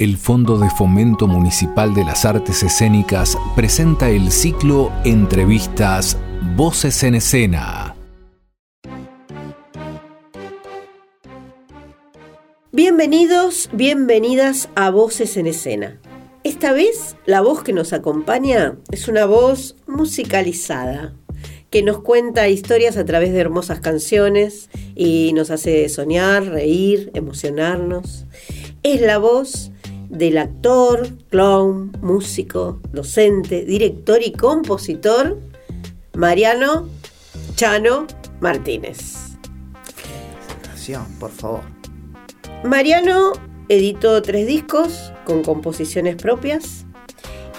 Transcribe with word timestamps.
El 0.00 0.16
Fondo 0.16 0.58
de 0.58 0.70
Fomento 0.70 1.26
Municipal 1.26 1.92
de 1.92 2.04
las 2.04 2.24
Artes 2.24 2.62
Escénicas 2.62 3.36
presenta 3.56 4.08
el 4.08 4.30
ciclo 4.30 4.92
Entrevistas 5.04 6.16
Voces 6.54 7.02
en 7.02 7.16
Escena. 7.16 7.96
Bienvenidos, 12.70 13.70
bienvenidas 13.72 14.68
a 14.76 14.90
Voces 14.90 15.36
en 15.36 15.48
Escena. 15.48 16.00
Esta 16.44 16.72
vez 16.72 17.16
la 17.26 17.40
voz 17.40 17.64
que 17.64 17.72
nos 17.72 17.92
acompaña 17.92 18.78
es 18.92 19.08
una 19.08 19.26
voz 19.26 19.74
musicalizada, 19.88 21.16
que 21.70 21.82
nos 21.82 22.02
cuenta 22.02 22.48
historias 22.48 22.96
a 22.98 23.04
través 23.04 23.32
de 23.32 23.40
hermosas 23.40 23.80
canciones 23.80 24.70
y 24.94 25.32
nos 25.32 25.50
hace 25.50 25.88
soñar, 25.88 26.44
reír, 26.44 27.10
emocionarnos. 27.14 28.26
Es 28.84 29.00
la 29.00 29.18
voz 29.18 29.72
del 30.08 30.38
actor, 30.38 31.08
clown, 31.30 31.92
músico, 32.00 32.80
docente, 32.92 33.64
director 33.64 34.20
y 34.22 34.32
compositor 34.32 35.38
Mariano 36.14 36.88
Chano 37.54 38.06
Martínez. 38.40 39.28
Por 41.20 41.30
favor. 41.30 41.60
Mariano 42.64 43.32
editó 43.68 44.22
tres 44.22 44.46
discos 44.46 45.12
con 45.26 45.42
composiciones 45.42 46.16
propias 46.16 46.86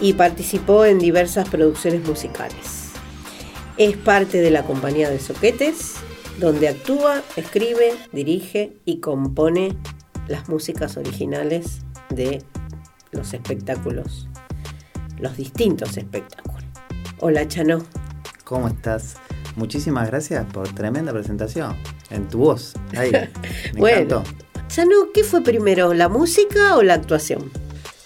y 0.01 0.13
participó 0.13 0.85
en 0.85 0.97
diversas 0.97 1.47
producciones 1.47 2.07
musicales. 2.07 2.89
Es 3.77 3.95
parte 3.97 4.41
de 4.41 4.49
la 4.49 4.63
compañía 4.63 5.09
de 5.09 5.19
Soquetes, 5.19 5.95
donde 6.39 6.69
actúa, 6.69 7.21
escribe, 7.35 7.93
dirige 8.11 8.73
y 8.83 8.99
compone 8.99 9.75
las 10.27 10.49
músicas 10.49 10.97
originales 10.97 11.81
de 12.09 12.43
los 13.11 13.33
espectáculos, 13.33 14.27
los 15.19 15.37
distintos 15.37 15.97
espectáculos. 15.97 16.63
Hola 17.19 17.47
Chano. 17.47 17.83
¿Cómo 18.43 18.67
estás? 18.67 19.15
Muchísimas 19.55 20.07
gracias 20.07 20.45
por 20.53 20.67
tremenda 20.73 21.11
presentación. 21.11 21.75
En 22.09 22.27
tu 22.27 22.39
voz. 22.39 22.73
Ahí. 22.95 23.11
Me 23.73 23.79
bueno, 23.79 24.01
encantó. 24.01 24.23
Chano, 24.67 25.11
¿qué 25.13 25.23
fue 25.23 25.41
primero, 25.41 25.93
la 25.93 26.09
música 26.09 26.77
o 26.77 26.83
la 26.83 26.93
actuación? 26.93 27.51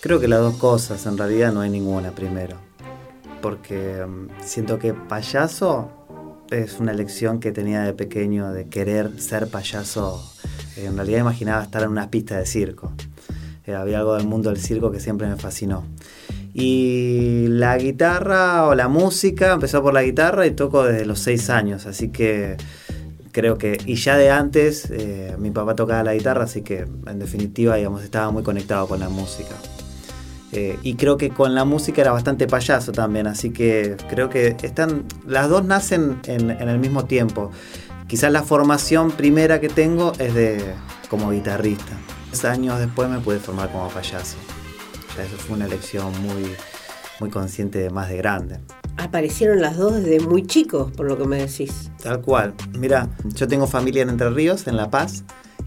Creo 0.02 0.20
que 0.20 0.28
las 0.28 0.40
dos 0.40 0.56
cosas, 0.56 1.06
en 1.06 1.18
realidad 1.18 1.54
no 1.54 1.62
hay 1.62 1.70
ninguna 1.70 2.12
primero. 2.12 2.58
Porque 3.42 4.06
mm, 4.06 4.28
siento 4.44 4.80
que 4.80 4.94
payaso 4.94 5.92
es 6.50 6.80
una 6.80 6.92
elección 6.92 7.40
que 7.40 7.52
tenía 7.52 7.82
de 7.82 7.94
pequeño 7.94 8.52
de 8.52 8.68
querer 8.68 9.20
ser 9.20 9.50
payaso. 9.50 10.24
En 10.76 10.96
realidad 10.96 11.20
imaginaba 11.20 11.64
estar 11.64 11.84
en 11.84 11.90
una 11.90 12.10
pista 12.10 12.38
de 12.38 12.46
circo. 12.46 12.94
Eh, 13.66 13.76
había 13.76 14.00
algo 14.00 14.16
del 14.16 14.28
mundo 14.28 14.50
del 14.50 14.60
circo 14.60 14.92
que 14.92 15.00
siempre 15.00 15.28
me 15.28 15.38
fascinó. 15.38 15.86
Y 16.54 17.48
la 17.48 17.78
guitarra 17.78 18.68
o 18.68 18.76
la 18.76 18.88
música, 18.88 19.54
empezó 19.54 19.82
por 19.82 19.94
la 19.94 20.04
guitarra 20.04 20.46
y 20.46 20.52
toco 20.52 20.84
desde 20.84 21.06
los 21.06 21.20
seis 21.20 21.50
años, 21.50 21.86
así 21.86 22.10
que 22.10 22.58
creo 23.32 23.58
que, 23.58 23.78
y 23.86 23.96
ya 23.96 24.18
de 24.18 24.30
antes, 24.30 24.90
eh, 24.92 25.36
mi 25.40 25.50
papá 25.50 25.76
tocaba 25.76 26.04
la 26.04 26.14
guitarra, 26.14 26.44
así 26.44 26.62
que 26.62 26.86
en 27.08 27.20
definitiva, 27.20 27.78
digamos, 27.78 28.04
estaba 28.04 28.30
muy 28.32 28.44
conectado 28.44 28.88
con 28.88 29.00
la 29.00 29.10
música. 29.10 29.56
Eh, 30.52 30.78
y 30.84 30.94
creo 30.94 31.18
que 31.18 31.30
con 31.32 31.56
la 31.56 31.66
música 31.66 32.02
era 32.02 32.12
bastante 32.12 32.46
payaso 32.46 32.92
también, 32.92 33.26
así 33.26 33.50
que 33.50 33.96
creo 34.10 34.30
que 34.30 34.56
están, 34.62 35.06
las 35.26 35.50
dos 35.50 35.66
nacen 35.66 36.20
en, 36.28 36.52
en 36.52 36.70
el 36.70 36.78
mismo 36.78 37.06
tiempo. 37.06 37.50
Quizás 38.08 38.32
la 38.32 38.44
formación 38.44 39.10
primera 39.10 39.60
que 39.60 39.70
tengo 39.70 40.12
es 40.20 40.36
de 40.36 40.62
como 41.10 41.32
guitarrista 41.32 41.98
años 42.44 42.80
después 42.80 43.10
me 43.10 43.20
pude 43.20 43.40
formar 43.40 43.72
como 43.72 43.88
payaso. 43.90 44.38
Ya 45.16 45.24
eso 45.24 45.38
fue 45.38 45.56
una 45.56 45.66
elección 45.66 46.12
muy, 46.24 46.56
muy 47.20 47.30
consciente 47.30 47.80
de 47.80 47.90
más 47.90 48.10
de 48.10 48.18
grande. 48.18 48.60
Aparecieron 48.98 49.62
las 49.62 49.78
dos 49.78 49.94
desde 49.94 50.20
muy 50.20 50.46
chicos, 50.46 50.92
por 50.92 51.08
lo 51.08 51.18
que 51.18 51.26
me 51.26 51.38
decís. 51.38 51.92
Tal 52.02 52.22
cual. 52.22 52.54
Mira, 52.78 53.10
yo 53.36 53.48
tengo 53.48 53.68
familia 53.68 54.02
en 54.02 54.10
Entre 54.10 54.30
Ríos, 54.30 54.68
en 54.68 54.78
La 54.78 54.90
Paz, 54.90 55.24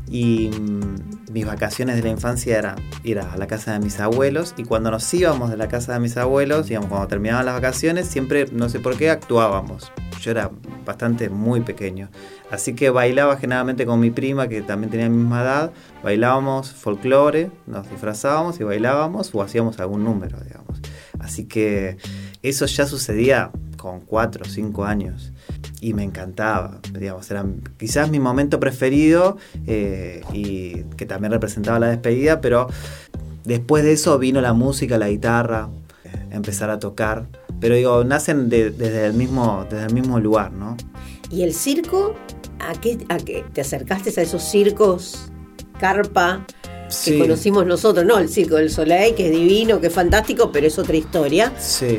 y 0.09 0.49
mm, 0.49 1.33
mis 1.33 1.47
vacaciones 1.47 1.97
de 1.97 2.03
la 2.03 2.09
infancia 2.11 2.59
era 2.59 2.77
ir 3.03 3.19
a 3.19 3.37
la 3.37 3.47
casa 3.47 3.73
de 3.73 3.81
mis 3.81 3.99
abuelos 4.01 4.55
y 4.57 4.65
cuando 4.65 4.91
nos 4.91 5.13
íbamos 5.13 5.51
de 5.51 5.57
la 5.57 5.69
casa 5.69 5.95
de 5.95 6.01
mis 6.01 6.17
abuelos, 6.17 6.69
digamos, 6.69 6.89
cuando 6.89 7.09
terminaban 7.09 7.45
las 7.47 7.55
vacaciones, 7.55 8.07
siempre, 8.07 8.47
no 8.53 8.69
sé 8.69 8.81
por 8.81 8.97
qué, 8.97 9.11
actuábamos. 9.11 9.93
Yo 10.21 10.31
era 10.31 10.51
bastante 10.85 11.29
muy 11.29 11.61
pequeño. 11.61 12.09
Así 12.51 12.75
que 12.75 12.91
bailaba 12.91 13.37
generalmente 13.37 13.87
con 13.87 14.01
mi 14.01 14.11
prima, 14.11 14.49
que 14.49 14.63
también 14.63 14.91
tenía 14.91 15.09
mi 15.09 15.19
misma 15.19 15.43
edad. 15.43 15.73
Bailábamos 16.03 16.73
folclore, 16.73 17.51
nos 17.67 17.91
disfrazábamos 17.91 18.59
y 18.61 18.65
bailábamos 18.65 19.35
o 19.35 19.43
hacíamos 19.43 19.79
algún 19.81 20.05
número, 20.05 20.39
digamos. 20.41 20.81
Así 21.19 21.45
que 21.45 21.97
eso 22.43 22.67
ya 22.67 22.87
sucedía 22.87 23.51
con 23.87 24.01
cuatro 24.01 24.43
o 24.45 24.49
cinco 24.49 24.85
años 24.85 25.33
y 25.81 25.95
me 25.95 26.03
encantaba, 26.03 26.81
digamos, 26.93 27.31
era 27.31 27.45
quizás 27.79 28.11
mi 28.11 28.19
momento 28.19 28.59
preferido 28.59 29.37
eh, 29.65 30.23
y 30.33 30.83
que 30.97 31.07
también 31.07 31.31
representaba 31.31 31.79
la 31.79 31.87
despedida, 31.91 32.41
pero 32.41 32.67
después 33.45 33.85
de 33.85 33.93
eso 33.93 34.19
vino 34.19 34.41
la 34.41 34.55
música, 34.55 34.99
la 34.99 35.09
guitarra, 35.09 35.69
eh, 36.03 36.09
empezar 36.33 36.69
a 36.71 36.81
tocar, 36.81 37.27
pero 37.61 37.77
digo, 37.77 38.03
nacen 38.03 38.49
desde, 38.49 39.07
el 39.07 39.15
mismo, 39.15 39.65
desde 39.71 39.87
el 39.87 39.95
mismo 39.95 40.19
lugar, 40.19 40.51
¿no? 40.51 40.77
¿Y 41.31 41.43
el 41.43 41.55
circo? 41.55 42.17
¿A 42.59 42.73
qué, 42.81 42.99
a 43.09 43.19
qué 43.19 43.45
te 43.53 43.61
acercaste 43.61 44.19
a 44.19 44.23
esos 44.25 44.43
circos, 44.43 45.31
carpa? 45.79 46.45
que 47.05 47.19
conocimos 47.19 47.67
nosotros, 47.67 48.07
¿no? 48.07 48.19
El 48.19 48.29
Circo 48.29 48.57
del 48.57 48.71
Soleil, 48.71 49.15
que 49.17 49.27
es 49.27 49.33
divino, 49.33 49.81
que 49.81 49.89
es 49.89 49.93
fantástico, 49.93 50.53
pero 50.53 50.69
es 50.69 50.79
otra 50.79 50.97
historia. 50.97 51.53
Sí. 51.59 51.99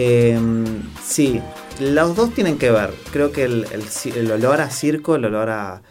Em, 0.00 0.64
sí, 1.02 1.42
los 1.80 2.14
dos 2.14 2.32
tienen 2.32 2.56
que 2.56 2.70
ver. 2.70 2.94
Creo 3.10 3.32
que 3.32 3.42
el, 3.42 4.30
olor 4.30 4.60
a 4.60 4.70
circo, 4.70 5.16
el 5.16 5.24
olor 5.24 5.50
a, 5.50 5.82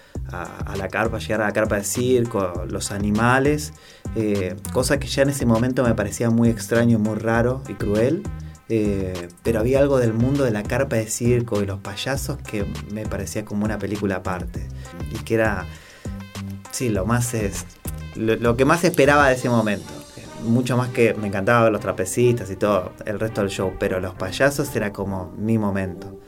la 0.77 0.87
carpa, 0.87 1.19
llegar 1.19 1.41
a 1.41 1.47
la 1.47 1.51
carpa 1.51 1.75
de 1.75 1.83
circo, 1.83 2.63
los 2.69 2.91
animales, 2.91 3.73
eh, 4.15 4.55
cosa 4.71 4.97
que 4.97 5.07
ya 5.07 5.23
en 5.23 5.29
ese 5.31 5.45
momento 5.45 5.83
me 5.83 5.93
parecía 5.93 6.29
muy 6.29 6.47
extraño, 6.47 6.99
muy 6.99 7.15
raro 7.15 7.61
y 7.67 7.73
cruel. 7.73 8.23
Eh, 8.69 9.27
pero 9.43 9.59
había 9.59 9.79
algo 9.79 9.99
del 9.99 10.13
mundo 10.13 10.45
de 10.45 10.51
la 10.51 10.63
carpa 10.63 10.95
de 10.95 11.07
circo 11.07 11.61
y 11.61 11.65
los 11.65 11.79
payasos 11.79 12.37
que 12.37 12.65
me 12.93 13.05
parecía 13.05 13.43
como 13.43 13.65
una 13.65 13.77
película 13.77 14.17
aparte. 14.17 14.69
Y 15.11 15.17
que 15.25 15.33
era, 15.33 15.65
sí, 16.71 16.87
lo 16.87 17.05
más 17.05 17.33
es, 17.33 17.65
lo 18.15 18.55
que 18.55 18.63
más 18.63 18.85
esperaba 18.85 19.27
de 19.27 19.35
ese 19.35 19.49
momento 19.49 19.96
mucho 20.43 20.77
más 20.77 20.89
que 20.89 21.13
me 21.13 21.27
encantaba 21.27 21.63
ver 21.63 21.71
los 21.71 21.81
trapecistas 21.81 22.49
y 22.51 22.55
todo 22.55 22.91
el 23.05 23.19
resto 23.19 23.41
del 23.41 23.49
show, 23.49 23.73
pero 23.79 23.99
los 23.99 24.13
payasos 24.15 24.75
era 24.75 24.93
como 24.93 25.33
mi 25.37 25.57
momento. 25.57 26.19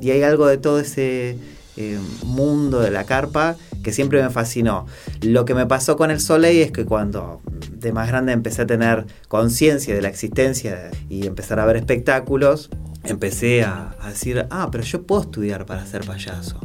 Y 0.00 0.10
hay 0.10 0.22
algo 0.22 0.46
de 0.46 0.58
todo 0.58 0.80
ese 0.80 1.38
eh, 1.76 1.98
mundo 2.24 2.80
de 2.80 2.90
la 2.90 3.04
carpa 3.04 3.56
que 3.82 3.92
siempre 3.92 4.22
me 4.22 4.30
fascinó. 4.30 4.86
Lo 5.22 5.44
que 5.44 5.54
me 5.54 5.66
pasó 5.66 5.96
con 5.96 6.10
el 6.10 6.20
Soleil 6.20 6.62
es 6.62 6.72
que 6.72 6.84
cuando 6.84 7.40
de 7.72 7.92
más 7.92 8.08
grande 8.08 8.32
empecé 8.32 8.62
a 8.62 8.66
tener 8.66 9.06
conciencia 9.28 9.94
de 9.94 10.00
la 10.00 10.08
existencia 10.08 10.90
y 11.08 11.26
empezar 11.26 11.58
a 11.58 11.66
ver 11.66 11.76
espectáculos, 11.76 12.70
empecé 13.02 13.64
a, 13.64 13.96
decir, 14.06 14.46
ah, 14.50 14.68
pero 14.70 14.84
yo 14.84 15.02
puedo 15.02 15.22
estudiar 15.22 15.66
para 15.66 15.84
ser 15.84 16.04
payaso. 16.04 16.60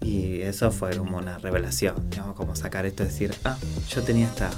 Y 0.00 0.42
eso 0.42 0.70
fue 0.70 0.96
como 0.96 1.18
una 1.18 1.38
revelación, 1.38 2.10
digamos, 2.10 2.34
como 2.34 2.56
sacar 2.56 2.86
esto 2.86 3.02
y 3.02 3.06
decir, 3.06 3.34
ah, 3.44 3.56
yo 3.88 4.02
tenía 4.02 4.26
esta, 4.26 4.50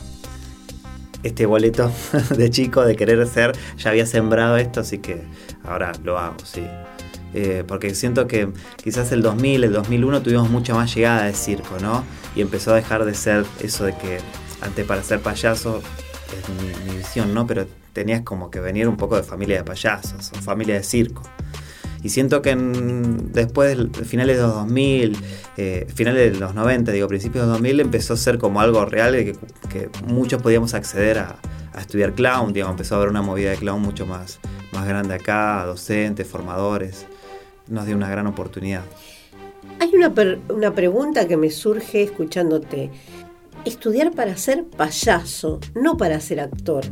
este 1.26 1.46
boleto 1.46 1.90
de 2.36 2.50
chico 2.50 2.84
de 2.84 2.96
querer 2.96 3.26
ser, 3.26 3.52
ya 3.76 3.90
había 3.90 4.06
sembrado 4.06 4.56
esto, 4.56 4.80
así 4.80 4.98
que 4.98 5.22
ahora 5.64 5.92
lo 6.04 6.18
hago, 6.18 6.36
sí. 6.44 6.66
Eh, 7.34 7.64
porque 7.66 7.94
siento 7.94 8.26
que 8.26 8.48
quizás 8.82 9.12
el 9.12 9.20
2000, 9.20 9.64
el 9.64 9.72
2001 9.72 10.22
tuvimos 10.22 10.48
mucha 10.48 10.74
más 10.74 10.94
llegada 10.94 11.24
de 11.24 11.34
circo, 11.34 11.76
¿no? 11.82 12.02
Y 12.34 12.40
empezó 12.40 12.72
a 12.72 12.76
dejar 12.76 13.04
de 13.04 13.14
ser 13.14 13.44
eso 13.60 13.84
de 13.84 13.94
que 13.96 14.20
antes 14.62 14.86
para 14.86 15.02
ser 15.02 15.20
payaso, 15.20 15.82
es 16.32 16.86
mi, 16.88 16.96
visión, 16.96 17.34
¿no? 17.34 17.46
Pero 17.46 17.66
tenías 17.92 18.22
como 18.22 18.50
que 18.50 18.60
venir 18.60 18.88
un 18.88 18.96
poco 18.96 19.16
de 19.16 19.22
familia 19.22 19.58
de 19.58 19.64
payasos 19.64 20.32
o 20.32 20.40
familia 20.40 20.76
de 20.76 20.82
circo. 20.82 21.22
Y 22.06 22.08
siento 22.08 22.40
que 22.40 22.54
después, 22.54 23.76
de 23.76 24.04
finales 24.04 24.36
de 24.36 24.42
los 24.44 24.54
2000, 24.54 25.16
eh, 25.56 25.88
finales 25.92 26.32
de 26.32 26.38
los 26.38 26.54
90, 26.54 26.92
digo, 26.92 27.08
principios 27.08 27.46
de 27.46 27.48
los 27.48 27.58
2000, 27.58 27.80
empezó 27.80 28.14
a 28.14 28.16
ser 28.16 28.38
como 28.38 28.60
algo 28.60 28.84
real 28.84 29.12
que, 29.12 29.34
que 29.68 29.90
muchos 30.06 30.40
podíamos 30.40 30.74
acceder 30.74 31.18
a, 31.18 31.40
estudiar 31.76 32.12
clown, 32.12 32.52
digamos, 32.52 32.74
empezó 32.74 32.94
a 32.94 32.98
haber 32.98 33.10
una 33.10 33.22
movida 33.22 33.50
de 33.50 33.56
clown 33.56 33.82
mucho 33.82 34.06
más, 34.06 34.38
más 34.72 34.86
grande 34.86 35.14
acá, 35.14 35.64
docentes, 35.66 36.28
formadores, 36.28 37.06
nos 37.66 37.86
dio 37.86 37.96
una 37.96 38.08
gran 38.08 38.28
oportunidad. 38.28 38.84
Hay 39.80 39.92
una, 39.96 40.14
una 40.48 40.72
pregunta 40.72 41.26
que 41.26 41.36
me 41.36 41.50
surge 41.50 42.04
escuchándote. 42.04 42.92
Estudiar 43.64 44.12
para 44.12 44.36
ser 44.36 44.62
payaso, 44.62 45.58
no 45.74 45.96
para 45.96 46.20
ser 46.20 46.38
actor. 46.38 46.84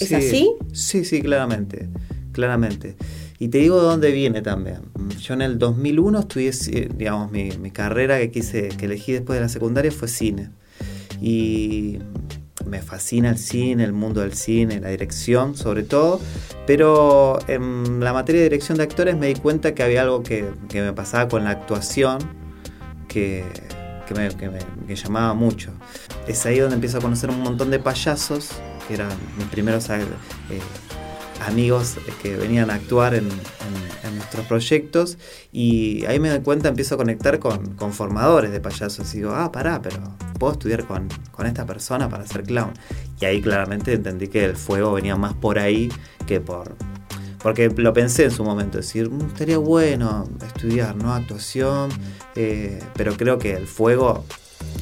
¿Es 0.00 0.12
así? 0.12 0.56
Sí, 0.72 1.04
sí, 1.04 1.22
claramente, 1.22 1.88
claramente. 2.32 2.96
Y 3.44 3.48
te 3.48 3.58
digo 3.58 3.78
de 3.78 3.88
dónde 3.88 4.10
viene 4.10 4.40
también. 4.40 4.80
Yo 5.20 5.34
en 5.34 5.42
el 5.42 5.58
2001 5.58 6.20
estudié, 6.20 6.50
digamos, 6.96 7.30
mi, 7.30 7.70
carrera 7.72 8.18
que 8.18 8.30
quise, 8.30 8.68
que 8.68 8.86
elegí 8.86 9.12
después 9.12 9.36
de 9.36 9.42
la 9.42 9.50
secundaria 9.50 9.92
fue 9.92 10.08
cine. 10.08 10.48
Y 11.20 11.98
me 12.64 12.80
fascina 12.80 13.28
el 13.28 13.36
cine, 13.36 13.84
el 13.84 13.92
mundo 13.92 14.22
del 14.22 14.32
cine, 14.32 14.80
la 14.80 14.88
dirección 14.88 15.56
sobre 15.56 15.82
todo, 15.82 16.22
pero 16.66 17.38
en 17.46 18.00
la 18.00 18.14
materia 18.14 18.40
de 18.40 18.48
dirección 18.48 18.78
de 18.78 18.84
actores 18.84 19.14
me 19.14 19.26
di 19.26 19.34
cuenta 19.34 19.74
que 19.74 19.82
había 19.82 20.00
algo 20.00 20.22
que, 20.22 20.46
me 20.72 20.94
pasaba 20.94 21.28
con 21.28 21.44
la 21.44 21.50
actuación 21.50 22.20
que, 23.08 23.44
me, 24.16 24.96
llamaba 24.96 25.34
mucho. 25.34 25.70
Es 26.26 26.46
ahí 26.46 26.60
donde 26.60 26.76
empiezo 26.76 26.96
a 26.96 27.02
conocer 27.02 27.28
un 27.28 27.42
montón 27.42 27.70
de 27.70 27.78
payasos, 27.78 28.52
que 28.88 28.94
eran 28.94 29.10
mis 29.36 29.48
primeros 29.48 29.90
eh, 29.90 30.00
amigos 31.46 31.96
que 32.22 32.36
venían 32.36 32.70
a 32.70 32.74
actuar 32.74 33.14
en, 33.14 33.28
nuestros 34.14 34.46
proyectos 34.46 35.18
y 35.50 36.04
ahí 36.06 36.20
me 36.20 36.28
doy 36.28 36.40
cuenta, 36.40 36.68
empiezo 36.68 36.94
a 36.94 36.98
conectar 36.98 37.38
con, 37.40 37.92
formadores 37.92 38.52
de 38.52 38.60
payasos 38.60 39.12
y 39.14 39.18
digo, 39.18 39.32
ah, 39.32 39.50
pará, 39.50 39.82
pero 39.82 39.98
puedo 40.38 40.52
estudiar 40.52 40.84
con, 40.86 41.08
esta 41.44 41.66
persona 41.66 42.08
para 42.08 42.26
ser 42.26 42.44
clown. 42.44 42.72
Y 43.20 43.24
ahí 43.24 43.40
claramente 43.40 43.92
entendí 43.92 44.28
que 44.28 44.44
el 44.44 44.56
fuego 44.56 44.92
venía 44.92 45.16
más 45.16 45.34
por 45.34 45.58
ahí 45.58 45.90
que 46.26 46.40
por... 46.40 46.76
Porque 47.42 47.68
lo 47.68 47.92
pensé 47.92 48.24
en 48.24 48.30
su 48.30 48.42
momento, 48.42 48.78
decir, 48.78 49.10
mm, 49.10 49.26
estaría 49.26 49.58
bueno 49.58 50.26
estudiar, 50.46 50.96
¿no? 50.96 51.12
Actuación, 51.12 51.90
eh, 52.34 52.82
pero 52.94 53.16
creo 53.16 53.38
que 53.38 53.52
el 53.52 53.66
fuego 53.66 54.24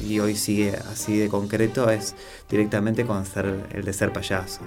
y 0.01 0.19
hoy 0.19 0.35
sigue 0.35 0.75
así 0.91 1.17
de 1.17 1.29
concreto, 1.29 1.89
es 1.89 2.15
directamente 2.49 3.05
con 3.05 3.25
ser 3.25 3.67
el 3.73 3.83
de 3.83 3.93
ser 3.93 4.11
payaso. 4.11 4.61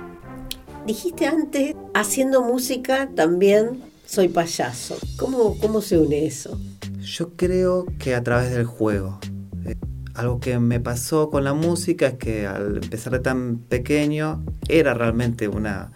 Dijiste 0.87 1.27
antes, 1.27 1.75
haciendo 1.95 2.43
música 2.43 3.09
también 3.17 3.83
soy 4.07 4.29
payaso. 4.29 4.97
¿Cómo, 5.17 5.59
cómo 5.59 5.81
se 5.81 5.99
une 5.99 6.27
eso? 6.27 6.57
Yo 7.01 7.31
creo 7.35 7.87
que 7.99 8.15
a 8.15 8.23
través 8.23 8.53
del 8.53 8.67
juego. 8.67 9.19
Eh, 9.65 9.75
algo 10.15 10.39
que 10.39 10.61
me 10.61 10.79
pasó 10.79 11.29
con 11.29 11.43
la 11.43 11.55
música 11.55 12.07
es 12.07 12.15
que 12.15 12.47
al 12.47 12.77
empezar 12.77 13.15
de 13.15 13.19
tan 13.19 13.59
pequeño 13.59 14.45
era 14.69 14.95
realmente 14.95 15.49
una, 15.49 15.91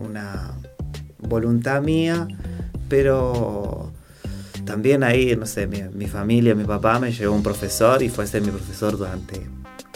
una 0.00 0.58
voluntad 1.18 1.80
mía, 1.80 2.26
pero 2.88 3.92
también 4.64 5.04
ahí, 5.04 5.36
no 5.36 5.46
sé, 5.46 5.68
mi, 5.68 5.82
mi, 5.94 6.08
familia, 6.08 6.56
mi 6.56 6.64
papá 6.64 6.98
me 6.98 7.12
llevó 7.12 7.36
un 7.36 7.44
profesor 7.44 8.02
y 8.02 8.08
fue 8.08 8.24
ese 8.24 8.40
mi 8.40 8.50
profesor 8.50 8.98
durante 8.98 9.46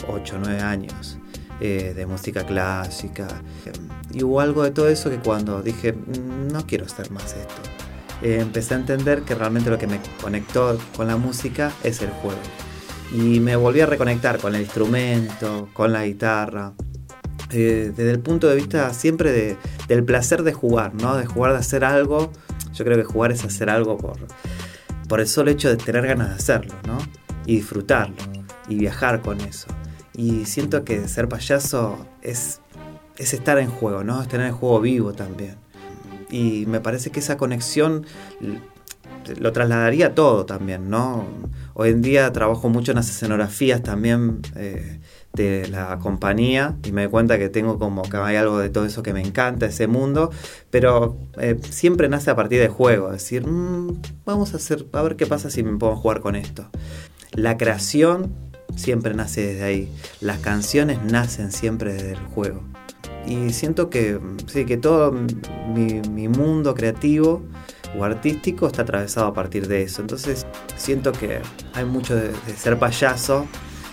8 0.07 0.35
o 0.37 0.39
9 0.39 0.61
años. 0.61 1.17
Eh, 1.61 1.93
de 1.95 2.05
música 2.05 2.45
clásica. 2.45 3.27
Y 4.11 4.23
hubo 4.23 4.41
algo 4.41 4.63
de 4.63 4.71
todo 4.71 4.89
eso 4.89 5.09
que 5.09 5.17
cuando 5.17 5.61
dije, 5.61 5.93
mm, 5.93 6.51
no 6.51 6.65
quiero 6.65 6.85
hacer 6.85 7.11
más 7.11 7.35
esto, 7.35 7.61
eh, 8.21 8.39
empecé 8.41 8.73
a 8.73 8.77
entender 8.77 9.21
que 9.21 9.35
realmente 9.35 9.69
lo 9.69 9.77
que 9.77 9.87
me 9.87 9.99
conectó 10.21 10.77
con 10.97 11.07
la 11.07 11.15
música 11.15 11.71
es 11.83 12.01
el 12.01 12.09
juego. 12.09 12.39
Y 13.13 13.39
me 13.39 13.55
volví 13.55 13.81
a 13.81 13.85
reconectar 13.85 14.39
con 14.39 14.55
el 14.55 14.61
instrumento, 14.61 15.69
con 15.73 15.93
la 15.93 16.05
guitarra, 16.05 16.73
eh, 17.51 17.93
desde 17.95 18.11
el 18.11 18.19
punto 18.19 18.47
de 18.47 18.55
vista 18.55 18.91
siempre 18.93 19.57
del 19.87 20.03
placer 20.03 20.43
de 20.43 20.53
jugar, 20.53 20.95
¿no? 20.95 21.15
De 21.15 21.25
jugar, 21.25 21.53
de 21.53 21.59
hacer 21.59 21.85
algo. 21.85 22.31
Yo 22.73 22.83
creo 22.83 22.97
que 22.97 23.03
jugar 23.03 23.31
es 23.31 23.45
hacer 23.45 23.69
algo 23.69 23.97
por, 23.97 24.17
por 25.07 25.21
el 25.21 25.27
solo 25.27 25.51
hecho 25.51 25.69
de 25.69 25.77
tener 25.77 26.07
ganas 26.07 26.29
de 26.29 26.35
hacerlo, 26.35 26.73
¿no? 26.87 26.97
Y 27.45 27.57
disfrutarlo, 27.57 28.15
y 28.67 28.75
viajar 28.75 29.21
con 29.21 29.39
eso. 29.41 29.67
Y 30.15 30.45
siento 30.45 30.83
que 30.83 31.07
ser 31.07 31.27
payaso 31.27 32.05
es, 32.21 32.61
es 33.17 33.33
estar 33.33 33.57
en 33.57 33.69
juego, 33.69 34.03
¿no? 34.03 34.21
Es 34.21 34.27
tener 34.27 34.47
el 34.47 34.53
juego 34.53 34.79
vivo 34.81 35.13
también. 35.13 35.55
Y 36.29 36.65
me 36.67 36.79
parece 36.79 37.11
que 37.11 37.19
esa 37.19 37.37
conexión 37.37 38.05
lo 39.39 39.51
trasladaría 39.53 40.15
todo 40.15 40.45
también, 40.45 40.89
¿no? 40.89 41.25
Hoy 41.73 41.89
en 41.89 42.01
día 42.01 42.31
trabajo 42.33 42.69
mucho 42.69 42.91
en 42.91 42.97
las 42.97 43.09
escenografías 43.09 43.81
también 43.81 44.41
eh, 44.55 44.99
de 45.33 45.67
la 45.67 45.97
compañía 45.99 46.75
y 46.83 46.91
me 46.91 47.03
doy 47.03 47.11
cuenta 47.11 47.37
que 47.39 47.49
tengo 47.49 47.79
como 47.79 48.03
que 48.03 48.17
hay 48.17 48.35
algo 48.35 48.59
de 48.59 48.69
todo 48.69 48.85
eso 48.85 49.01
que 49.01 49.13
me 49.13 49.21
encanta, 49.21 49.65
ese 49.65 49.87
mundo, 49.87 50.31
pero 50.69 51.17
eh, 51.37 51.59
siempre 51.69 52.09
nace 52.09 52.29
a 52.31 52.35
partir 52.35 52.59
de 52.59 52.67
juego, 52.67 53.07
es 53.07 53.23
decir, 53.23 53.47
mm, 53.47 54.01
vamos 54.25 54.53
a 54.53 54.57
hacer, 54.57 54.85
a 54.93 55.01
ver 55.01 55.15
qué 55.15 55.25
pasa 55.25 55.49
si 55.49 55.63
me 55.63 55.77
puedo 55.77 55.95
jugar 55.95 56.21
con 56.21 56.35
esto. 56.35 56.69
La 57.31 57.57
creación 57.57 58.33
siempre 58.75 59.13
nace 59.13 59.47
desde 59.47 59.63
ahí. 59.63 59.91
Las 60.21 60.39
canciones 60.39 61.01
nacen 61.03 61.51
siempre 61.51 61.93
desde 61.93 62.11
el 62.13 62.19
juego. 62.19 62.63
Y 63.25 63.51
siento 63.53 63.89
que, 63.89 64.19
sí, 64.47 64.65
que 64.65 64.77
todo 64.77 65.11
mi, 65.11 66.27
mundo 66.27 66.73
creativo 66.75 67.41
o 67.97 68.03
artístico 68.03 68.67
está 68.67 68.81
atravesado 68.81 69.27
a 69.27 69.33
partir 69.33 69.67
de 69.67 69.83
eso. 69.83 70.01
Entonces 70.01 70.45
siento 70.75 71.11
que 71.11 71.39
hay 71.73 71.85
mucho 71.85 72.15
de, 72.15 72.33
ser 72.57 72.77
payaso. 72.77 73.47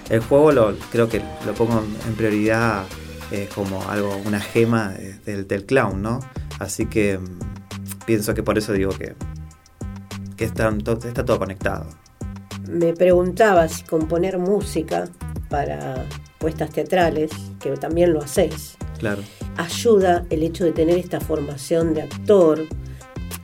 El 0.08 0.20
juego 0.20 0.50
lo, 0.50 0.74
creo 0.90 1.08
que 1.08 1.22
lo 1.46 1.54
pongo 1.54 1.84
en 2.08 2.14
prioridad 2.14 2.84
eh, 3.30 3.48
como 3.54 3.88
algo, 3.88 4.16
una 4.26 4.40
gema 4.40 4.92
del, 5.24 5.64
clown, 5.64 6.02
¿no? 6.02 6.18
Así 6.58 6.86
que 6.86 7.18
mm, 7.18 8.04
pienso 8.06 8.34
que 8.34 8.42
por 8.42 8.58
eso 8.58 8.72
digo 8.72 8.90
que, 8.90 9.14
que 10.36 10.44
está 10.44 10.76
todo 10.78 11.38
conectado 11.38 11.86
me 12.70 12.94
preguntaba 12.94 13.68
si 13.68 13.82
componer 13.84 14.38
música 14.38 15.08
para 15.48 16.06
puestas 16.38 16.70
teatrales, 16.70 17.30
que 17.60 17.70
también 17.72 18.12
lo 18.12 18.20
hacéis. 18.20 18.76
Claro. 18.98 19.22
Ayuda 19.56 20.24
el 20.30 20.42
hecho 20.42 20.64
de 20.64 20.72
tener 20.72 20.96
esta 20.98 21.20
formación 21.20 21.94
de 21.94 22.02
actor, 22.02 22.66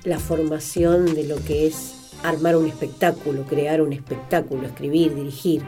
la 0.05 0.19
formación 0.19 1.15
de 1.15 1.25
lo 1.25 1.37
que 1.45 1.67
es 1.67 2.15
armar 2.23 2.57
un 2.57 2.67
espectáculo, 2.67 3.45
crear 3.45 3.83
un 3.83 3.93
espectáculo, 3.93 4.67
escribir, 4.67 5.15
dirigir. 5.15 5.63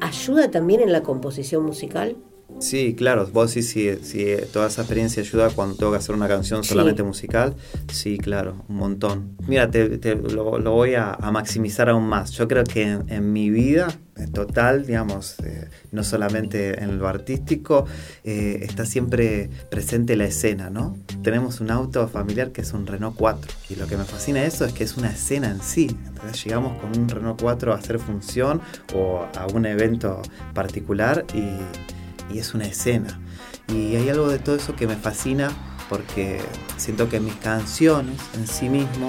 ¿Ayuda 0.00 0.50
también 0.50 0.80
en 0.80 0.92
la 0.92 1.02
composición 1.02 1.64
musical? 1.64 2.16
Sí, 2.60 2.94
claro, 2.96 3.28
vos 3.32 3.52
sí, 3.52 3.62
sí, 3.62 3.88
sí, 4.02 4.34
toda 4.52 4.66
esa 4.66 4.82
experiencia 4.82 5.22
ayuda 5.22 5.50
cuando 5.50 5.76
tengo 5.76 5.92
que 5.92 5.98
hacer 5.98 6.14
una 6.14 6.26
canción 6.26 6.64
solamente 6.64 7.04
musical. 7.04 7.54
Sí, 7.92 8.18
claro, 8.18 8.64
un 8.68 8.76
montón. 8.76 9.36
Mira, 9.46 9.70
te, 9.70 10.16
lo, 10.16 10.60
voy 10.60 10.94
a, 10.94 11.16
maximizar 11.32 11.88
aún 11.88 12.08
más. 12.08 12.32
Yo 12.32 12.48
creo 12.48 12.64
que 12.64 12.82
en, 12.82 13.32
mi 13.32 13.50
vida 13.50 13.88
total, 14.32 14.84
digamos, 14.84 15.36
eh, 15.44 15.68
no 15.92 16.02
solamente 16.02 16.82
en 16.82 16.98
lo 16.98 17.06
artístico, 17.06 17.86
eh, 18.24 18.58
está 18.62 18.84
siempre 18.84 19.48
presente 19.70 20.16
la 20.16 20.24
escena, 20.24 20.70
¿no? 20.70 20.96
Tenemos 21.22 21.60
un 21.60 21.70
auto 21.70 22.08
familiar 22.08 22.50
que 22.50 22.62
es 22.62 22.72
un 22.72 22.86
Renault 22.86 23.16
4 23.16 23.52
y 23.70 23.76
lo 23.76 23.86
que 23.86 23.96
me 23.96 24.04
fascina 24.04 24.40
de 24.40 24.46
eso 24.46 24.64
es 24.64 24.72
que 24.72 24.82
es 24.82 24.96
una 24.96 25.10
escena 25.10 25.48
en 25.50 25.62
sí. 25.62 25.96
Entonces 26.08 26.44
llegamos 26.44 26.76
con 26.80 26.98
un 26.98 27.08
Renault 27.08 27.40
4 27.40 27.72
a 27.72 27.76
hacer 27.76 28.00
función 28.00 28.60
o 28.94 29.24
a 29.36 29.46
un 29.54 29.66
evento 29.66 30.20
particular 30.52 31.24
y 31.32 31.97
y 32.30 32.38
es 32.38 32.54
una 32.54 32.64
escena. 32.66 33.20
Y 33.68 33.96
hay 33.96 34.08
algo 34.08 34.28
de 34.28 34.38
todo 34.38 34.56
eso 34.56 34.74
que 34.74 34.86
me 34.86 34.96
fascina 34.96 35.50
porque 35.88 36.40
siento 36.76 37.08
que 37.08 37.20
mis 37.20 37.34
canciones 37.36 38.20
en 38.34 38.46
sí 38.46 38.68
mismo, 38.68 39.08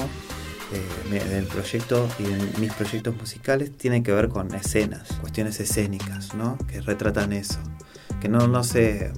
eh, 0.73 1.17
en 1.17 1.33
el 1.33 1.45
proyecto 1.45 2.07
y 2.19 2.25
en 2.25 2.61
mis 2.61 2.73
proyectos 2.73 3.15
musicales, 3.15 3.75
tienen 3.77 4.03
que 4.03 4.11
ver 4.11 4.29
con 4.29 4.53
escenas, 4.53 5.09
cuestiones 5.19 5.59
escénicas, 5.59 6.33
¿no? 6.35 6.57
Que 6.67 6.81
retratan 6.81 7.33
eso. 7.33 7.59
Que 8.21 8.29
no, 8.29 8.47
no 8.47 8.63
se 8.63 9.11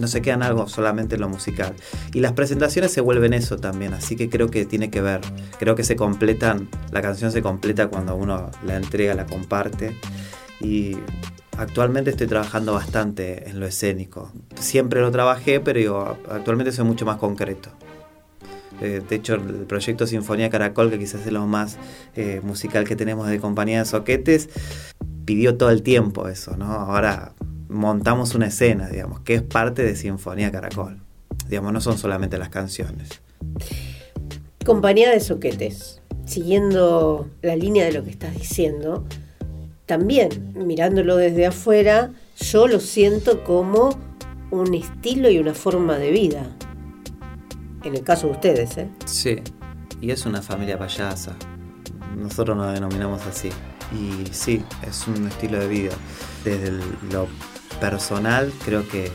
no 0.00 0.08
se 0.08 0.22
quedan 0.22 0.42
algo 0.42 0.68
solamente 0.68 1.16
en 1.16 1.20
lo 1.20 1.28
musical. 1.28 1.74
Y 2.12 2.20
las 2.20 2.32
presentaciones 2.32 2.92
se 2.92 3.00
vuelven 3.00 3.34
eso 3.34 3.58
también, 3.58 3.92
así 3.94 4.16
que 4.16 4.28
creo 4.28 4.50
que 4.50 4.64
tiene 4.64 4.90
que 4.90 5.00
ver, 5.02 5.20
creo 5.58 5.74
que 5.74 5.84
se 5.84 5.96
completan, 5.96 6.68
la 6.90 7.02
canción 7.02 7.30
se 7.30 7.42
completa 7.42 7.88
cuando 7.88 8.16
uno 8.16 8.50
la 8.64 8.76
entrega, 8.76 9.14
la 9.14 9.26
comparte. 9.26 9.96
Y 10.60 10.96
Actualmente 11.58 12.10
estoy 12.10 12.26
trabajando 12.26 12.72
bastante 12.72 13.48
en 13.48 13.60
lo 13.60 13.66
escénico. 13.66 14.32
Siempre 14.58 15.00
lo 15.00 15.10
trabajé, 15.10 15.60
pero 15.60 16.16
actualmente 16.30 16.72
soy 16.72 16.84
mucho 16.84 17.04
más 17.04 17.18
concreto. 17.18 17.70
Eh, 18.80 19.02
de 19.06 19.16
hecho, 19.16 19.34
el 19.34 19.66
proyecto 19.66 20.06
Sinfonía 20.06 20.50
Caracol, 20.50 20.90
que 20.90 20.98
quizás 20.98 21.26
es 21.26 21.32
lo 21.32 21.46
más 21.46 21.76
eh, 22.16 22.40
musical 22.42 22.84
que 22.84 22.96
tenemos 22.96 23.28
de 23.28 23.38
compañía 23.38 23.80
de 23.80 23.84
soquetes, 23.84 24.48
pidió 25.24 25.56
todo 25.56 25.70
el 25.70 25.82
tiempo 25.82 26.26
eso, 26.28 26.56
¿no? 26.56 26.64
Ahora 26.64 27.32
montamos 27.68 28.34
una 28.34 28.46
escena, 28.46 28.88
digamos, 28.88 29.20
que 29.20 29.34
es 29.34 29.42
parte 29.42 29.82
de 29.82 29.94
Sinfonía 29.94 30.50
Caracol. 30.50 30.98
Digamos, 31.48 31.72
no 31.72 31.80
son 31.80 31.98
solamente 31.98 32.38
las 32.38 32.48
canciones. 32.48 33.20
Compañía 34.64 35.10
de 35.10 35.20
soquetes, 35.20 36.00
siguiendo 36.24 37.28
la 37.42 37.56
línea 37.56 37.84
de 37.84 37.92
lo 37.92 38.04
que 38.04 38.10
estás 38.10 38.34
diciendo, 38.34 39.06
también 39.92 40.54
mirándolo 40.54 41.16
desde 41.16 41.44
afuera, 41.44 42.12
yo 42.40 42.66
lo 42.66 42.80
siento 42.80 43.44
como 43.44 43.90
un 44.50 44.72
estilo 44.72 45.28
y 45.28 45.36
una 45.36 45.52
forma 45.52 45.98
de 45.98 46.10
vida. 46.10 46.46
En 47.84 47.94
el 47.94 48.02
caso 48.02 48.28
de 48.28 48.32
ustedes, 48.32 48.78
¿eh? 48.78 48.88
Sí, 49.04 49.42
y 50.00 50.10
es 50.10 50.24
una 50.24 50.40
familia 50.40 50.78
payasa. 50.78 51.36
Nosotros 52.16 52.56
nos 52.56 52.72
denominamos 52.72 53.20
así. 53.26 53.50
Y 53.92 54.32
sí, 54.32 54.64
es 54.80 55.06
un 55.06 55.28
estilo 55.28 55.58
de 55.58 55.68
vida. 55.68 55.92
Desde 56.42 56.70
lo 57.10 57.26
personal, 57.78 58.50
creo 58.64 58.88
que 58.88 59.10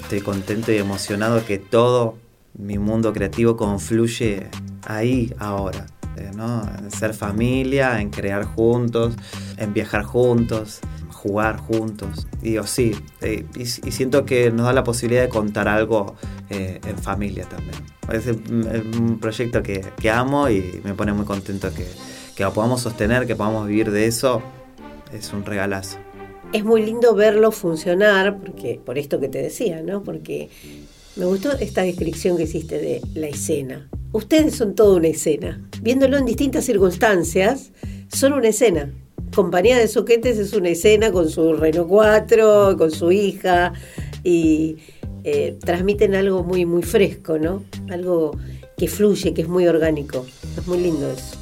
estoy 0.00 0.20
contento 0.20 0.70
y 0.70 0.76
emocionado 0.76 1.44
que 1.44 1.58
todo 1.58 2.18
mi 2.56 2.78
mundo 2.78 3.12
creativo 3.12 3.56
confluye 3.56 4.48
ahí 4.86 5.34
ahora. 5.40 5.86
En 6.16 6.88
ser 6.92 7.14
familia, 7.14 8.00
en 8.00 8.10
crear 8.10 8.44
juntos, 8.44 9.16
en 9.58 9.72
viajar 9.72 10.02
juntos, 10.02 10.80
jugar 11.10 11.58
juntos. 11.58 12.26
Y 12.42 12.50
digo, 12.50 12.66
sí, 12.66 12.92
eh, 13.22 13.46
y, 13.56 13.66
siento 13.66 14.24
que 14.26 14.50
nos 14.50 14.66
da 14.66 14.72
la 14.72 14.84
posibilidad 14.84 15.22
de 15.22 15.28
contar 15.28 15.68
algo 15.68 16.16
eh, 16.50 16.80
en 16.86 16.98
familia 16.98 17.46
también. 17.46 17.76
Es 18.12 18.26
un 18.26 19.18
proyecto 19.20 19.62
que, 19.62 20.10
amo 20.10 20.50
y 20.50 20.80
me 20.84 20.94
pone 20.94 21.12
muy 21.14 21.24
contento 21.24 21.72
que, 21.72 21.86
que 22.36 22.44
lo 22.44 22.52
podamos 22.52 22.82
sostener, 22.82 23.26
que 23.26 23.36
podamos 23.36 23.66
vivir 23.66 23.90
de 23.90 24.06
eso. 24.06 24.42
Es 25.12 25.32
un 25.32 25.44
regalazo. 25.44 25.98
Es 26.52 26.64
muy 26.64 26.84
lindo 26.84 27.14
verlo 27.14 27.50
funcionar, 27.50 28.38
porque 28.38 28.80
por 28.84 28.98
esto 28.98 29.18
que 29.18 29.28
te 29.28 29.38
decía, 29.38 29.82
¿no? 29.82 30.02
Porque 30.02 30.50
me 31.16 31.24
gustó 31.24 31.52
esta 31.52 31.82
descripción 31.82 32.36
que 32.36 32.42
hiciste 32.42 32.78
de 32.78 33.00
la 33.14 33.28
escena. 33.28 33.88
Ustedes 34.12 34.54
son 34.54 34.74
toda 34.74 34.96
una 34.96 35.08
escena. 35.08 35.60
Viéndolo 35.80 36.18
en 36.18 36.24
distintas 36.24 36.64
circunstancias, 36.64 37.72
son 38.08 38.32
una 38.34 38.48
escena. 38.48 38.92
Compañía 39.34 39.76
de 39.78 39.88
Soquetes 39.88 40.38
es 40.38 40.52
una 40.52 40.68
escena 40.68 41.10
con 41.10 41.28
su 41.28 41.54
Renault 41.54 41.88
4, 41.88 42.76
con 42.78 42.90
su 42.92 43.10
hija, 43.10 43.72
y 44.22 44.76
eh, 45.24 45.58
transmiten 45.60 46.14
algo 46.14 46.44
muy, 46.44 46.64
muy 46.64 46.82
fresco, 46.82 47.36
¿no? 47.36 47.64
Algo 47.90 48.38
que 48.76 48.86
fluye, 48.86 49.34
que 49.34 49.42
es 49.42 49.48
muy 49.48 49.66
orgánico. 49.66 50.24
Es 50.56 50.66
muy 50.68 50.78
lindo 50.78 51.10
eso. 51.10 51.36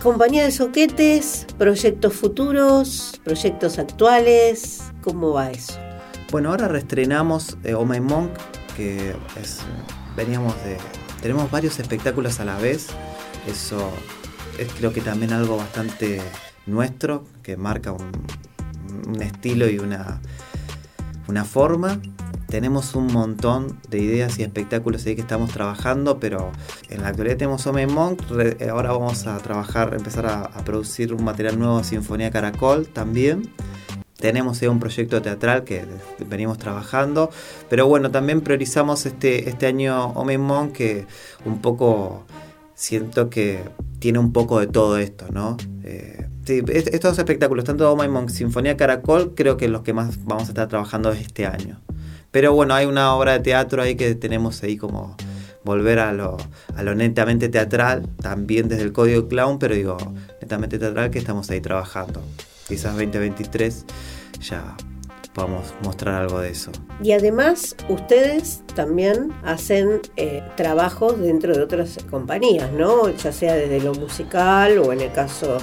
Compañía 0.00 0.44
de 0.44 0.52
Soquetes, 0.52 1.46
proyectos 1.58 2.14
futuros, 2.14 3.20
proyectos 3.24 3.80
actuales, 3.80 4.80
¿cómo 5.02 5.32
va 5.32 5.50
eso? 5.50 5.78
Bueno, 6.30 6.50
ahora 6.50 6.68
reestrenamos 6.68 7.58
eh, 7.64 7.74
Oh 7.74 7.84
Monk, 7.84 8.30
que 8.76 9.14
veníamos 10.16 10.54
de... 10.64 10.76
Tenemos 11.20 11.50
varios 11.50 11.80
espectáculos 11.80 12.38
a 12.38 12.44
la 12.44 12.56
vez, 12.58 12.86
eso 13.46 13.90
es 14.58 14.68
creo 14.74 14.92
que 14.92 15.00
también 15.00 15.32
algo 15.32 15.56
bastante 15.56 16.20
nuestro, 16.70 17.24
que 17.42 17.56
marca 17.56 17.92
un, 17.92 18.10
estilo 19.20 19.68
y 19.68 19.78
una, 19.78 20.20
una 21.28 21.44
forma. 21.44 22.00
Tenemos 22.48 22.96
un 22.96 23.06
montón 23.06 23.78
de 23.88 24.00
ideas 24.00 24.38
y 24.38 24.42
espectáculos 24.42 25.06
ahí 25.06 25.14
que 25.14 25.20
estamos 25.20 25.50
trabajando, 25.52 26.18
pero 26.18 26.50
en 26.88 27.02
la 27.02 27.08
actualidad 27.08 27.36
tenemos 27.36 27.66
Home 27.66 27.86
Monk. 27.86 28.22
Ahora 28.68 28.92
vamos 28.92 29.26
a 29.26 29.38
trabajar, 29.38 29.94
empezar 29.94 30.26
a, 30.26 30.48
producir 30.64 31.14
un 31.14 31.22
material 31.22 31.58
nuevo, 31.58 31.84
Sinfonía 31.84 32.30
Caracol 32.30 32.88
también. 32.88 33.52
Tenemos 34.16 34.60
un 34.62 34.80
proyecto 34.80 35.22
teatral 35.22 35.64
que 35.64 35.84
venimos 36.28 36.58
trabajando, 36.58 37.30
pero 37.68 37.86
bueno, 37.86 38.10
también 38.10 38.42
priorizamos 38.42 39.06
este, 39.06 39.48
este 39.48 39.66
año 39.66 40.08
Home 40.08 40.36
Monk 40.36 40.72
que 40.72 41.06
un 41.44 41.60
poco 41.60 42.26
siento 42.74 43.30
que 43.30 43.62
tiene 43.98 44.18
un 44.18 44.32
poco 44.32 44.58
de 44.58 44.66
todo 44.66 44.96
esto, 44.96 45.26
¿no? 45.30 45.56
Eh, 45.84 46.19
estos 46.58 47.18
espectáculos, 47.18 47.64
tanto 47.64 47.90
Oh 47.90 47.96
My 47.96 48.08
Monk, 48.08 48.30
Sinfonía 48.30 48.76
Caracol, 48.76 49.34
creo 49.34 49.56
que 49.56 49.68
los 49.68 49.82
que 49.82 49.92
más 49.92 50.24
vamos 50.24 50.44
a 50.44 50.48
estar 50.48 50.68
trabajando 50.68 51.12
este 51.12 51.46
año. 51.46 51.80
Pero 52.30 52.52
bueno, 52.52 52.74
hay 52.74 52.86
una 52.86 53.14
obra 53.14 53.32
de 53.32 53.40
teatro 53.40 53.82
ahí 53.82 53.96
que 53.96 54.14
tenemos 54.14 54.62
ahí 54.62 54.76
como 54.76 55.16
volver 55.64 55.98
a 55.98 56.12
lo, 56.12 56.36
a 56.76 56.82
lo 56.82 56.94
netamente 56.94 57.48
teatral, 57.48 58.08
también 58.20 58.68
desde 58.68 58.84
el 58.84 58.92
código 58.92 59.28
clown, 59.28 59.58
pero 59.58 59.74
digo, 59.74 59.96
netamente 60.40 60.78
teatral 60.78 61.10
que 61.10 61.18
estamos 61.18 61.50
ahí 61.50 61.60
trabajando. 61.60 62.22
Quizás 62.68 62.92
2023 62.92 63.84
ya 64.40 64.76
podamos 65.34 65.74
mostrar 65.82 66.22
algo 66.22 66.40
de 66.40 66.50
eso. 66.50 66.70
Y 67.02 67.12
además 67.12 67.76
ustedes 67.88 68.62
también 68.74 69.32
hacen 69.42 70.00
eh, 70.16 70.42
trabajos 70.56 71.18
dentro 71.20 71.54
de 71.54 71.62
otras 71.62 71.98
compañías, 72.10 72.72
¿no? 72.72 73.10
Ya 73.10 73.32
sea 73.32 73.54
desde 73.54 73.80
lo 73.80 73.94
musical 73.94 74.78
o 74.78 74.92
en 74.92 75.00
el 75.00 75.12
caso 75.12 75.58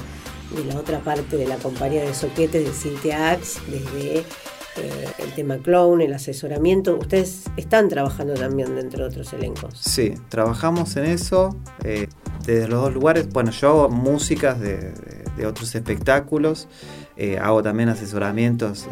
de 0.55 0.65
la 0.65 0.79
otra 0.79 0.99
parte 0.99 1.37
de 1.37 1.47
la 1.47 1.57
compañía 1.57 2.03
de 2.03 2.13
soquetes 2.13 2.65
de 2.65 2.71
Cintiax, 2.71 3.59
desde 3.69 4.23
eh, 4.77 5.07
el 5.19 5.33
tema 5.33 5.57
clown, 5.57 6.01
el 6.01 6.13
asesoramiento. 6.13 6.97
Ustedes 6.97 7.45
están 7.57 7.89
trabajando 7.89 8.35
también 8.35 8.75
dentro 8.75 9.03
de 9.03 9.09
otros 9.09 9.33
elencos. 9.33 9.79
Sí, 9.79 10.13
trabajamos 10.29 10.95
en 10.97 11.05
eso 11.05 11.57
eh, 11.83 12.07
desde 12.45 12.67
los 12.67 12.81
dos 12.81 12.93
lugares. 12.93 13.29
Bueno, 13.29 13.51
yo 13.51 13.69
hago 13.69 13.89
músicas 13.89 14.59
de, 14.59 14.93
otros 15.45 15.73
espectáculos, 15.75 16.67
eh, 17.15 17.37
hago 17.39 17.61
también 17.63 17.89
asesoramientos 17.89 18.87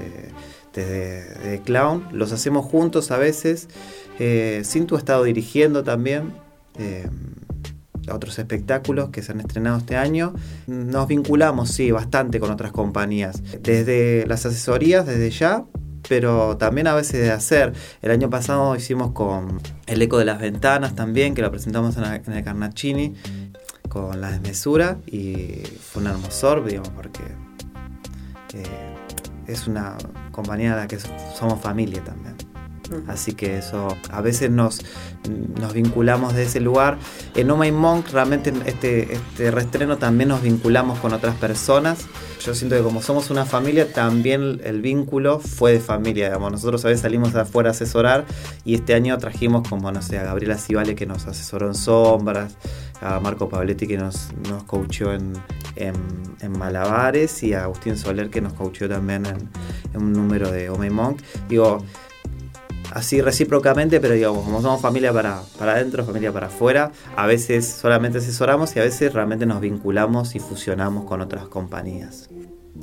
de, 0.74 1.62
clown, 1.64 2.08
los 2.12 2.32
hacemos 2.32 2.66
juntos 2.66 3.12
a 3.12 3.18
veces. 3.18 3.68
Cinto 4.64 4.96
ha 4.96 5.00
estado 5.00 5.24
dirigiendo 5.24 5.84
también 5.84 6.34
otros 8.12 8.38
espectáculos 8.40 9.10
que 9.10 9.22
se 9.22 9.32
han 9.32 9.40
estrenado 9.40 9.78
este 9.78 9.96
año. 9.96 10.34
Nos 10.68 11.08
vinculamos, 11.08 11.72
sí, 11.72 11.92
bastante 11.92 12.40
con 12.40 12.52
otras 12.52 12.72
compañías. 12.72 13.42
Desde 13.62 14.26
las 14.28 14.46
asesorías, 14.46 15.06
desde 15.06 15.30
ya, 15.32 15.66
pero 16.08 16.58
también 16.58 16.88
a 16.88 16.96
veces 16.96 17.22
de 17.22 17.32
hacer. 17.32 17.74
El 18.02 18.12
año 18.12 18.30
pasado 18.30 18.76
hicimos 18.76 19.12
con 19.12 19.60
El 19.88 20.02
Eco 20.02 20.18
de 20.18 20.26
las 20.26 20.40
Ventanas 20.40 20.96
también, 20.96 21.34
que 21.34 21.42
lo 21.42 21.52
presentamos 21.52 21.98
en, 21.98 22.34
el 22.34 22.44
Carnacini, 22.44 23.16
con 23.90 24.22
la 24.22 24.32
desmesura, 24.32 24.98
y 25.06 25.64
fue 25.82 26.02
un 26.02 26.10
hermosor, 26.10 26.66
digamos, 26.66 26.90
porque 26.90 27.24
eh, 28.54 28.96
es 29.48 29.68
una 29.68 29.98
compañía 30.32 30.76
de 30.76 30.82
la 30.82 30.88
que 30.88 30.98
somos 31.00 31.60
familia 31.62 32.04
también. 32.04 32.36
Así 33.08 33.34
que 33.34 33.58
eso, 33.58 33.96
a 34.12 34.22
veces 34.22 34.50
nos, 34.52 34.82
nos 35.60 35.74
vinculamos 35.74 36.34
de 36.36 36.44
ese 36.44 36.60
lugar. 36.60 36.98
En 37.36 37.58
My 37.58 37.72
Monk, 37.72 38.10
realmente 38.12 38.54
este, 38.66 39.14
este 39.14 39.52
reestreno 39.52 39.98
también 39.98 40.30
nos 40.30 40.42
vinculamos 40.42 41.00
con 41.00 41.14
otras 41.14 41.36
personas. 41.36 42.06
Yo 42.46 42.54
siento 42.54 42.76
que 42.76 42.84
como 42.84 43.02
somos 43.02 43.30
una 43.32 43.46
familia, 43.46 43.92
también 43.92 44.62
el 44.64 44.82
vínculo 44.82 45.40
fue 45.40 45.74
de 45.74 45.80
familia. 45.80 46.26
Digamos. 46.26 46.52
Nosotros 46.52 46.86
a 46.86 46.90
veces 46.90 47.02
salimos 47.02 47.34
de 47.34 47.42
afuera 47.42 47.70
a 47.70 47.72
asesorar 47.72 48.26
y 48.64 48.76
este 48.76 48.94
año 48.94 49.18
trajimos 49.18 49.68
como, 49.68 49.92
no 49.92 50.02
sé, 50.02 50.20
a 50.20 50.24
Gabriela 50.24 50.58
Civale 50.58 50.96
que 50.96 51.06
nos 51.06 51.26
asesoró 51.26 51.68
en 51.68 51.76
sombras, 51.76 52.56
a 53.02 53.20
Marco 53.20 53.50
Pabletti 53.50 53.88
que 53.88 53.98
nos, 53.98 54.30
nos 54.50 54.64
coachó 54.64 55.14
en, 55.14 55.34
en, 55.76 55.96
Malabares 56.58 57.44
y 57.44 57.54
a 57.54 57.64
Agustín 57.64 57.98
Soler 57.98 58.30
que 58.30 58.40
nos 58.42 58.54
coachó 58.54 58.88
también 58.88 59.26
en, 59.26 59.50
un 59.96 60.14
número 60.14 60.52
de 60.52 60.70
My 60.70 60.90
Monk. 60.90 61.22
Digo, 61.50 61.84
así 62.92 63.22
recíprocamente, 63.22 64.00
pero 64.00 64.14
digamos, 64.14 64.44
como 64.44 64.62
somos 64.62 64.82
familia 64.82 65.12
para, 65.14 65.42
para 65.58 65.74
adentro, 65.74 66.06
familia 66.06 66.32
para 66.32 66.48
afuera, 66.48 66.92
a 67.16 67.26
veces 67.26 67.66
solamente 67.66 68.20
asesoramos 68.20 68.76
y 68.76 68.80
a 68.80 68.84
veces 68.84 69.14
realmente 69.14 69.46
nos 69.46 69.62
vinculamos 69.62 70.36
y 70.36 70.40
fusionamos 70.40 71.06
con 71.06 71.22
otras 71.22 71.48
compañías. 71.48 72.30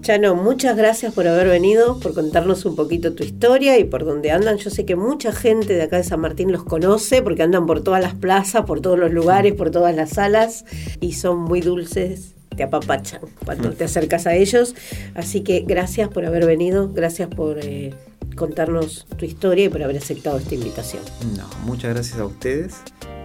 Chano, 0.01 0.35
muchas 0.35 0.77
gracias 0.77 1.13
por 1.13 1.29
haber 1.29 1.49
venido, 1.49 2.01
por 2.01 2.15
contarnos 2.15 2.65
un 2.65 2.75
poquito 2.75 3.15
tu 3.15 3.23
historia 3.23 3.79
y 3.79 3.85
por 3.85 4.05
dónde 4.05 4.31
andan. 4.31 4.57
Yo 4.57 4.71
sé 4.71 4.85
que 4.85 4.97
mucha 4.97 5.33
gente 5.33 5.75
de 5.75 5.83
acá 5.83 5.99
de 5.99 6.05
San 6.05 6.21
Martín 6.21 6.51
los 6.51 6.65
conoce 6.65 7.23
porque 7.23 7.43
andan 7.43 7.67
por 7.67 7.85
todas 7.85 8.03
las 8.03 8.15
plazas, 8.15 8.65
por 8.65 8.81
todos 8.81 8.99
los 8.99 9.13
lugares, 9.13 9.53
por 9.53 9.71
todas 9.71 9.95
las 9.95 10.11
salas 10.11 10.65
y 11.01 11.13
son 11.13 11.41
muy 11.41 11.61
dulces, 11.61 12.35
te 12.57 12.63
apapachan 12.63 13.21
cuando 13.45 13.71
te 13.73 13.85
acercas 13.85 14.27
a 14.27 14.35
ellos. 14.35 14.75
Así 15.15 15.43
que 15.43 15.61
gracias 15.61 16.09
por 16.09 16.25
haber 16.25 16.47
venido, 16.47 16.91
gracias 16.93 17.29
por... 17.29 17.59
Eh, 17.61 17.95
contarnos 18.35 19.07
tu 19.17 19.25
historia 19.25 19.67
y 19.67 19.69
por 19.69 19.83
haber 19.83 19.97
aceptado 19.97 20.39
esta 20.39 20.55
invitación. 20.55 21.03
No, 21.37 21.49
muchas 21.65 21.95
gracias 21.95 22.19
a 22.19 22.27
ustedes 22.27 22.77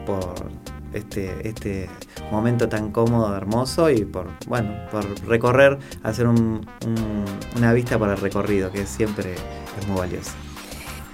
por 0.05 0.35
este, 0.93 1.47
este 1.47 1.89
momento 2.31 2.69
tan 2.69 2.91
cómodo, 2.91 3.35
hermoso 3.35 3.89
y 3.89 4.05
por, 4.05 4.27
bueno, 4.47 4.73
por 4.91 5.05
recorrer, 5.27 5.77
hacer 6.03 6.27
una 6.27 7.73
vista 7.73 7.99
para 7.99 8.13
el 8.13 8.19
recorrido, 8.19 8.71
que 8.71 8.85
siempre 8.85 9.33
es 9.79 9.87
muy 9.87 9.97
valioso. 9.97 10.31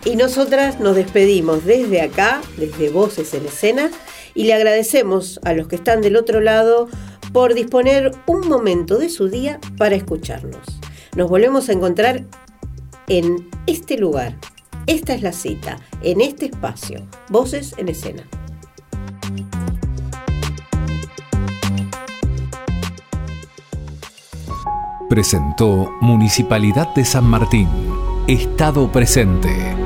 Y 0.05 0.15
nosotras 0.15 0.79
nos 0.79 0.95
despedimos 0.95 1.65
desde 1.65 2.01
acá, 2.01 2.41
desde 2.57 2.89
Voces 2.89 3.33
en 3.33 3.45
Escena, 3.45 3.89
y 4.35 4.45
le 4.45 4.53
agradecemos 4.53 5.39
a 5.43 5.53
los 5.53 5.67
que 5.67 5.75
están 5.75 6.01
del 6.01 6.17
otro 6.17 6.41
lado 6.41 6.89
por 7.31 7.53
disponer 7.53 8.11
un 8.27 8.47
momento 8.47 8.97
de 8.97 9.09
su 9.09 9.29
día 9.29 9.59
para 9.77 9.95
escucharnos. 9.95 10.65
Nos 11.15 11.29
volvemos 11.29 11.69
a 11.69 11.73
encontrar 11.73 12.25
en 13.07 13.49
este 13.67 13.97
lugar. 13.97 14.37
Esta 14.85 15.13
es 15.13 15.21
la 15.21 15.31
cita, 15.31 15.79
en 16.01 16.21
este 16.21 16.47
espacio. 16.47 17.07
Voces 17.29 17.73
en 17.77 17.89
escena. 17.89 18.23
Presentó 25.09 25.91
Municipalidad 26.01 26.93
de 26.95 27.05
San 27.05 27.25
Martín. 27.25 27.67
Estado 28.27 28.91
presente. 28.91 29.82